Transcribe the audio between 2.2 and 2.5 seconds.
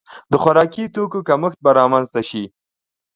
شي.